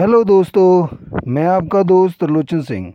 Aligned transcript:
Hello 0.00 0.22
दोस्तों, 0.24 0.86
मैं 1.26 1.44
आपका 1.46 1.82
दोस्त 1.82 2.18
त्रिलोचन 2.20 2.60
सिंह। 2.60 2.92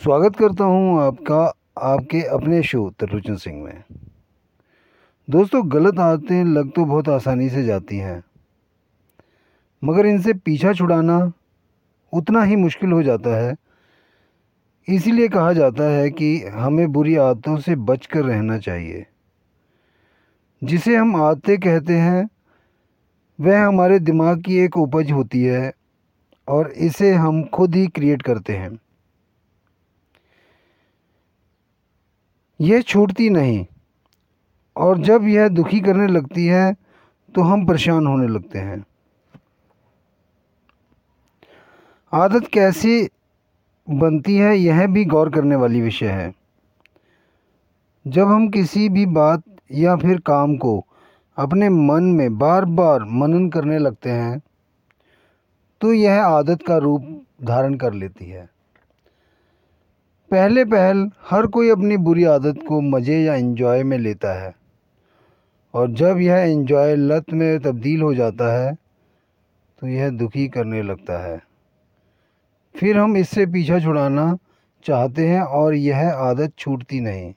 स्वागत 0.00 0.36
करता 0.36 0.64
हूँ 0.64 1.00
आपका, 1.02 1.38
आपके 1.78 2.20
अपने 2.24 2.62
शो 2.62 2.82
त्रिलोचन 2.98 3.36
सिंह 3.36 3.62
में। 3.64 3.82
दोस्तों, 5.28 5.62
गलत 5.72 5.98
आदतें 5.98 6.44
लग 6.46 6.70
तो 6.72 6.84
बहुत 6.84 7.08
आसानी 7.08 7.48
से 7.48 7.64
जाती 7.64 7.96
हैं, 7.96 8.22
मगर 9.82 10.06
इनसे 10.06 10.32
पीछा 10.34 10.72
छुड़ाना 10.72 11.32
उतना 12.12 12.42
ही 12.42 12.56
मुश्किल 12.56 12.92
हो 12.92 13.02
जाता 13.02 13.34
है। 13.36 13.56
इसीलिए 14.88 15.28
कहा 15.28 15.52
जाता 15.52 15.90
है 15.90 16.10
कि 16.10 16.32
हमें 16.52 16.86
बुरी 16.92 17.16
आदतों 17.16 17.56
से 17.58 17.76
बच 17.82 18.06
कर 18.06 18.24
रहना 18.24 18.58
चाहिए। 18.60 19.04
जिसे 20.62 20.96
हम 20.96 21.16
आदतें 21.22 21.58
कहते 21.58 21.96
हैं, 21.96 22.28
वह 23.38 23.66
हमारे 23.66 23.98
दिमाग 23.98 24.42
की 24.42 24.58
एक 24.58 24.76
उपज 24.78 25.12
होती 25.12 25.42
है 25.42 25.72
और 26.50 26.70
इसे 26.70 27.12
हम 27.14 27.42
खुद 27.44 27.74
ही 27.74 27.86
क्रिएट 27.86 28.22
करते 28.22 28.56
हैं। 28.56 28.78
यह 32.60 32.80
छूटती 32.82 33.28
नहीं 33.30 33.64
और 34.76 34.98
जब 34.98 35.26
यह 35.28 35.48
दुखी 35.48 35.80
करने 35.80 36.06
लगती 36.06 36.46
है 36.46 36.72
तो 37.34 37.42
हम 37.42 37.66
परेशान 37.66 38.06
होने 38.06 38.26
लगते 38.28 38.58
हैं। 38.58 38.84
आदत 42.12 42.46
कैसी 42.46 43.08
बनती 43.88 44.36
है, 44.36 44.56
यह 44.56 44.86
भी 44.86 45.04
गौर 45.04 45.30
करने 45.30 45.56
वाली 45.56 45.80
विषय 45.80 46.08
है। 46.08 46.32
जब 48.06 48.28
हम 48.28 48.48
किसी 48.48 48.88
भी 48.88 49.06
बात 49.06 49.42
या 49.72 49.96
फिर 49.96 50.20
काम 50.20 50.56
को 50.56 50.84
अपने 51.36 51.68
मन 51.68 52.04
में 52.12 52.38
बार 52.38 52.64
बार 52.64 53.04
मनन 53.04 53.48
करने 53.50 53.78
लगते 53.78 54.10
हैं 54.10 54.40
तो 55.80 55.92
यह 55.92 56.24
आदत 56.24 56.62
का 56.66 56.76
रूप 56.76 57.02
धारण 57.44 57.74
कर 57.74 57.92
लेती 57.92 58.24
है। 58.24 58.48
पहले 60.30 60.64
पहल 60.64 61.10
हर 61.30 61.46
कोई 61.46 61.70
अपनी 61.70 61.96
बुरी 61.96 62.24
आदत 62.24 62.58
को 62.68 62.80
मज़े 62.80 63.18
या 63.18 63.34
इन्जॉय 63.34 63.82
में 63.82 63.96
लेता 63.98 64.32
है। 64.40 64.52
और 65.74 65.90
जब 65.92 66.18
यह 66.18 66.42
इन्जॉय 66.44 66.94
लत 66.96 67.32
में 67.32 67.60
तब्दील 67.60 68.02
हो 68.02 68.14
जाता 68.14 68.52
है 68.54 68.74
तो 69.82 69.86
यह 69.86 70.10
दुखी 70.10 70.46
करने 70.48 70.82
लगता 70.82 71.18
है। 71.24 71.40
फिर 72.74 72.98
हम 72.98 73.16
इससे 73.16 73.46
पीछा 73.46 73.78
छुड़ाना 73.78 74.36
चाहते 74.84 75.26
हैं 75.28 75.42
और 75.42 75.74
यह 75.74 76.08
आदत 76.08 76.52
छूटती 76.58 77.00
नहीं। 77.00 77.32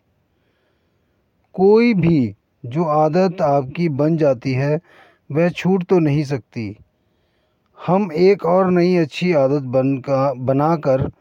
कोई 1.55 1.93
भी 1.93 2.35
जो 2.63 2.83
आदत 2.83 3.41
आपकी 3.41 3.89
बन 3.89 4.17
जाती 4.17 4.53
है, 4.53 4.79
वह 5.31 5.49
छूट 5.49 5.83
तो 5.83 5.99
नहीं 5.99 6.23
सकती। 6.23 6.75
हम 7.87 8.11
एक 8.11 8.45
और 8.45 8.71
नई 8.71 8.95
अच्छी 8.95 9.33
आदत 9.33 9.61
बन 9.61 9.97
का 9.97 10.33
बना 10.33 10.75
कर 10.75 11.11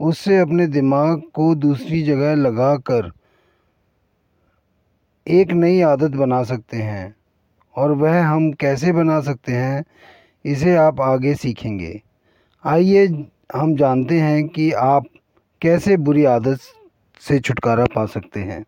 उससे 0.00 0.38
अपने 0.38 0.66
दिमाग 0.66 1.22
को 1.34 1.54
दूसरी 1.54 2.02
जगह 2.02 2.34
लगा 2.34 2.76
कर 2.76 3.12
एक 5.28 5.52
नई 5.52 5.80
आदत 5.80 6.10
बना 6.10 6.42
सकते 6.42 6.76
हैं। 6.76 7.16
और 7.76 7.92
वह 7.92 8.26
हम 8.26 8.52
कैसे 8.52 8.92
बना 8.92 9.20
सकते 9.20 9.52
हैं, 9.52 9.84
इसे 10.44 10.76
आप 10.76 11.00
आगे 11.00 11.34
सीखेंगे। 11.34 12.02
आइए, 12.64 13.06
हम 13.54 13.76
जानते 13.76 14.20
हैं 14.20 14.48
कि 14.48 14.72
आप 14.72 15.04
कैसे 15.60 15.96
बुरी 15.96 16.24
आदत 16.24 16.58
से 17.20 17.38
छुटकारा 17.38 17.84
पा 17.84 18.06
सकते 18.06 18.40
हैं। 18.40 18.64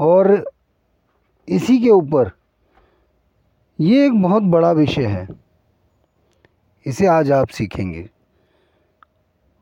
और 0.00 0.50
इसी 1.48 1.78
के 1.78 1.90
ऊपर 1.90 2.32
ये 3.78 4.04
एक 4.06 4.12
बहुत 4.12 4.42
बड़ा 4.42 4.70
विषय 4.72 5.06
है। 5.06 5.28
इसे 6.86 7.06
आज 7.06 7.30
आप 7.32 7.48
सीखेंगे 7.48 8.10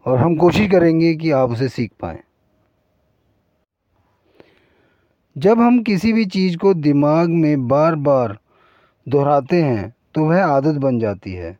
और 0.06 0.18
हम 0.18 0.36
कोशिश 0.36 0.70
करेंगे 0.70 1.14
कि 1.14 1.30
आप 1.30 1.50
उसे 1.50 1.68
सीख 1.68 1.92
पाएँ। 2.00 2.18
जब 5.36 5.60
हम 5.60 5.82
किसी 5.82 6.12
भी 6.12 6.24
चीज़ 6.26 6.56
को 6.56 6.74
दिमाग 6.74 7.28
में 7.28 7.68
बार 7.68 7.94
बार 7.94 8.38
दोहराते 9.06 9.62
हैं 9.62 9.94
तो 10.14 10.24
वह 10.24 10.44
आदत 10.44 10.74
बन 10.74 10.98
जाती 10.98 11.32
है। 11.32 11.58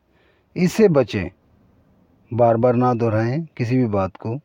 इससे 0.55 0.89
बचें। 0.89 1.29
बार 2.33 2.57
बार 2.57 2.75
ना 2.75 2.93
दोहराएँ 2.93 3.47
किसी 3.57 3.77
भी 3.77 3.85
बात 3.85 4.17
को। 4.17 4.39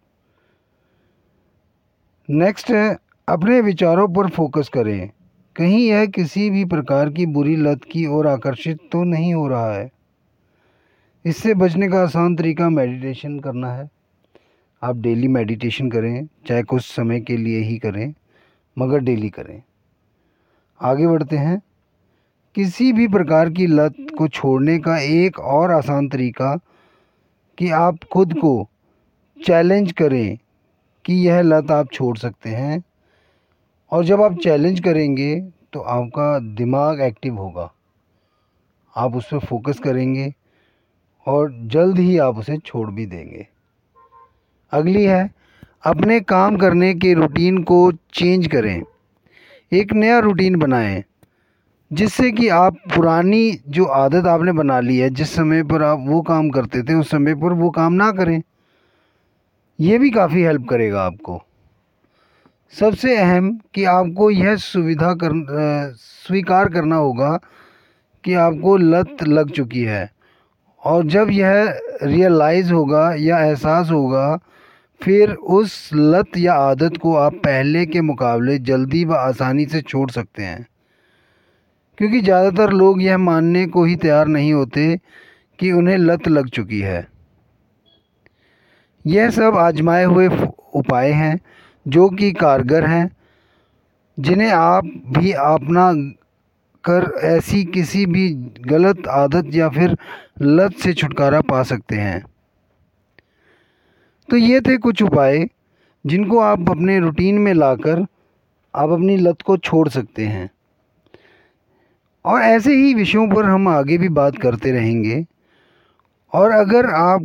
नेक्स्ट 2.28 2.71
है 2.71 2.97
अपने 3.28 3.61
विचारों 3.61 4.09
पर 4.09 4.28
फोकस 4.31 4.69
करें। 4.69 5.11
कहीं 5.58 5.88
यह 5.88 6.06
किसी 6.06 6.50
भी 6.50 6.64
प्रकार 6.64 7.10
की 7.10 7.26
बुरी 7.26 7.56
लत 7.56 7.80
की 7.84 8.06
ओर 8.06 8.26
आकर्षित 8.26 8.78
तो 8.92 9.04
नहीं 9.04 9.34
हो 9.34 9.48
रहा 9.48 9.74
है। 9.74 9.91
इससे 11.24 11.54
बचने 11.54 11.88
का 11.88 12.02
आसान 12.02 12.36
तरीका 12.36 12.69
मेडिटेशन 12.69 13.38
करना 13.38 13.72
है। 13.72 13.91
आप 14.82 14.96
डेली 14.96 15.28
मेडिटेशन 15.28 15.91
करें, 15.91 16.28
चाहे 16.46 16.62
कुछ 16.62 16.82
समय 16.82 17.20
के 17.20 17.36
लिए 17.36 17.58
ही 17.58 17.78
करें, 17.78 18.14
मगर 18.78 18.98
डेली 18.98 19.30
करें। 19.30 19.62
आगे 20.80 21.06
बढ़ते 21.06 21.36
हैं। 21.36 21.62
किसी 22.54 22.92
भी 22.92 23.08
प्रकार 23.08 23.50
की 23.50 23.66
लत 23.66 23.94
को 24.19 24.28
छोड़ने 24.28 24.78
का 24.78 24.98
एक 24.98 25.40
और 25.40 25.70
आसान 25.70 26.08
तरीका 26.08 26.58
कि 27.58 27.70
आप 27.70 27.98
खुद 28.12 28.38
को 28.38 28.69
चैलेंज 29.44 29.92
करें 29.92 30.38
कि 31.04 31.14
यह 31.14 31.40
लत 31.40 31.70
आप 31.70 31.92
छोड़ 31.92 32.19
सकते 32.19 32.50
हैं। 32.50 32.82
और 33.93 34.04
जब 34.04 34.22
आप 34.22 34.38
चैलेंज 34.38 34.81
करेंगे 34.81 35.34
तो 35.72 35.81
आपका 35.81 36.38
दिमाग 36.38 37.00
एक्टिव 37.00 37.34
होगा। 37.34 37.71
आप 38.97 39.16
उस 39.16 39.28
पर 39.32 39.38
फोकस 39.38 39.78
करेंगे 39.78 40.32
और 41.26 41.53
जल्द 41.66 41.99
ही 41.99 42.19
आप 42.19 42.38
उसे 42.38 42.56
छोड़ 42.56 42.91
भी 42.91 43.06
देंगे। 43.06 43.47
अगली 44.72 45.04
है, 45.04 45.31
अपने 45.84 46.21
काम 46.21 46.56
करने 46.56 46.94
के 46.94 47.15
रूटीन 47.15 47.62
को 47.62 47.93
चेंज 47.93 48.47
करें। 48.47 48.82
एक 49.72 49.93
नया 49.93 50.19
रूटीन 50.19 50.56
बनाएँ, 50.56 51.05
जिससे 51.91 52.31
कि 52.32 52.49
आप 52.49 52.76
पुरानी 52.94 53.60
जो 53.69 53.84
आदत 53.84 54.26
आपने 54.26 54.53
बना 54.53 54.81
ली 54.81 54.97
है, 54.97 55.10
जिस 55.10 55.34
समय 55.34 55.62
पर 55.62 55.82
आप 55.82 56.05
वो 56.06 56.22
काम 56.22 56.50
करते 56.50 56.82
थे, 56.82 56.94
उस 56.94 57.10
समय 57.10 57.34
पर 57.34 57.53
वो 57.53 57.70
काम 57.70 57.93
ना 57.93 58.10
करें। 58.12 58.43
ये 59.78 59.99
भी 59.99 60.10
काफ़ी 60.10 60.43
हेल्प 60.43 60.66
करेगा 60.70 61.03
आपको। 61.03 61.43
सबसे 62.75 63.17
अहम 63.17 63.51
कि 63.75 63.84
आपको 63.84 64.31
यह 64.31 64.56
सुविधा 64.56 65.12
कर 65.15 65.33
स्वीकार 65.97 66.69
करना 66.69 66.97
होगा 66.97 67.39
कि 68.25 68.34
आपको 68.34 68.77
लत 68.77 69.23
लग 69.23 69.51
चुकी 69.51 69.83
है। 69.83 70.11
और 70.83 71.06
जब 71.06 71.31
यह 71.31 71.81
रियलाइज़ 72.03 72.73
होगा 72.73 73.15
या 73.15 73.39
एहसास 73.39 73.91
होगा, 73.91 74.39
फिर 75.01 75.33
उस 75.33 75.91
लत 75.95 76.37
या 76.37 76.55
आदत 76.55 76.97
को 76.97 77.15
आप 77.17 77.34
पहले 77.34 77.87
के 77.87 78.01
मुकाबले 78.01 78.59
जल्दी 78.59 79.05
व 79.05 79.15
आसानी 79.15 79.67
से 79.67 79.81
छोड़ 79.81 80.11
सकते 80.11 80.43
हैं। 80.43 80.67
क्योंकि 81.99 82.21
ज़्यादातर 82.21 82.73
लोग 82.73 83.03
यह 83.03 83.19
मानने 83.19 83.67
को 83.67 83.85
ही 83.85 83.97
तैयार 83.97 84.27
नहीं 84.27 84.53
होते 84.53 84.97
कि 85.59 85.73
उन्हें 85.73 85.97
लत 85.99 86.29
लग 86.29 86.49
चुकी 86.49 86.81
है। 86.81 87.06
यह 89.06 89.31
सब 89.31 89.56
आजमाए 89.56 90.05
हुए 90.05 90.29
उपाय 90.75 91.11
हैं। 91.11 91.39
जो 91.88 92.09
कि 92.09 92.32
कारगर 92.32 92.87
हैं, 92.87 93.16
जिन्हें 94.21 94.50
आप 94.50 94.84
भी 94.84 95.32
अपना 95.32 95.93
कर 96.84 97.21
ऐसी 97.21 97.65
किसी 97.65 98.06
भी 98.06 98.28
गलत 98.60 99.09
आदत 99.09 99.54
या 99.54 99.69
फिर 99.69 99.97
लत 100.43 100.75
से 100.75 100.93
छुटकारा 100.93 101.41
पा 101.41 101.62
सकते 101.62 101.97
हैं। 101.97 102.25
तो 104.31 104.37
ये 104.37 104.60
थे 104.60 104.76
कुछ 104.76 105.03
उपाय 105.03 105.49
जिनको 106.06 106.38
आप 106.38 106.71
अपने 106.71 106.99
रूटीन 106.99 107.38
में 107.38 107.54
लाकर 107.54 108.06
आप 108.75 108.91
अपनी 108.91 109.16
लत 109.16 109.43
को 109.43 109.56
छोड़ 109.56 109.88
सकते 109.88 110.26
हैं। 110.26 110.50
और 112.25 112.41
ऐसे 112.41 112.75
ही 112.75 112.94
विषयों 112.94 113.28
पर 113.28 113.44
हम 113.44 113.69
आगे 113.69 113.99
भी 113.99 114.08
बात 114.08 114.38
करते 114.38 114.70
रहेंगे। 114.70 115.26
और 116.32 116.50
अगर 116.50 116.87
आप 116.87 117.23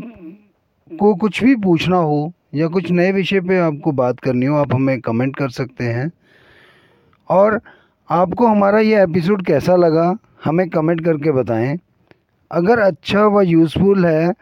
को 0.99 1.15
कुछ 1.15 1.43
भी 1.43 1.55
पूछना 1.55 1.97
हो 1.97 2.33
या 2.53 2.67
कुछ 2.67 2.89
नए 2.91 3.11
विषय 3.11 3.39
पे 3.41 3.57
आपको 3.59 3.91
बात 3.91 4.19
करनी 4.19 4.45
हो, 4.45 4.55
आप 4.55 4.73
हमें 4.73 4.99
कमेंट 5.01 5.35
कर 5.35 5.49
सकते 5.51 5.83
हैं। 5.83 6.11
और 7.29 7.59
आपको 8.09 8.47
हमारा 8.47 8.79
ये 8.79 9.01
एपिसोड 9.03 9.45
कैसा 9.45 9.75
लगा, 9.75 10.15
हमें 10.43 10.69
कमेंट 10.69 11.03
करके 11.05 11.31
बताएँ। 11.31 11.77
अगर 12.51 12.79
अच्छा 12.79 13.25
व 13.27 13.41
यूज़फुल 13.41 14.05
है 14.05 14.33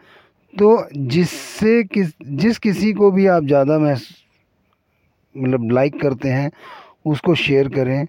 तो 0.54 0.88
जिससे 0.94 1.82
किस, 1.84 2.08
जिस 2.22 2.58
किसी 2.58 2.92
को 2.92 3.10
भी 3.10 3.26
आप 3.26 3.44
ज़्यादा 3.44 3.78
महस 3.78 4.08
मतलब 5.34 5.70
लाइक 5.70 6.00
करते 6.00 6.28
हैं, 6.28 6.50
उसको 7.06 7.34
शेयर 7.34 7.68
करें। 7.68 8.06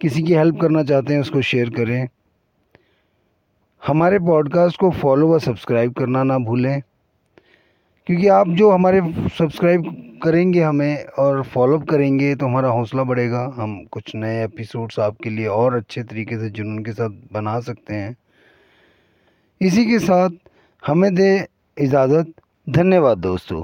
किसी 0.00 0.22
की 0.22 0.34
हेल्प 0.34 0.60
करना 0.60 0.82
चाहते 0.82 1.14
हैं, 1.14 1.20
उसको 1.20 1.42
शेयर 1.42 1.70
करें। 1.70 2.08
हमारे 3.82 4.18
पॉडकास्ट 4.18 4.78
को 4.80 4.90
फॉलो 4.92 5.28
व 5.28 5.38
सब्सक्राइब 5.38 5.92
करना 5.92 6.22
ना 6.22 6.38
भूलें। 6.38 6.80
क्योंकि 8.08 8.28
आप 8.28 8.48
जो 8.48 8.70
हमारे 8.70 9.00
सब्सक्राइब 9.38 9.82
करेंगे 10.22 10.60
हमें 10.62 11.04
और 11.18 11.42
फॉलोअप 11.44 11.82
करेंगे 11.88 12.34
तो 12.34 12.46
हमारा 12.46 12.68
हौसला 12.68 13.02
बढ़ेगा। 13.02 13.40
हम 13.56 13.84
कुछ 13.92 14.14
नए 14.14 14.44
एपिसोड्स 14.44 14.98
आपके 14.98 15.30
लिए 15.30 15.46
और 15.46 15.74
अच्छे 15.74 16.02
तरीके 16.02 16.38
से 16.38 16.48
जुनून 16.50 16.78
के 16.84 16.92
साथ 16.92 17.10
बना 17.32 17.58
सकते 17.60 17.94
हैं। 17.94 18.16
इसी 19.60 19.84
के 19.86 19.98
साथ 19.98 20.30
हमें 20.82 21.14
दे 21.14 21.46
इजाज़त। 21.78 22.32
धन्यवाद 22.66 23.18
दोस्तों। 23.18 23.62